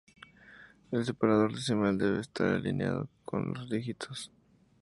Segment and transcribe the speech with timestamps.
[0.89, 4.31] El separador decimal debe estar alineado con los dígitos.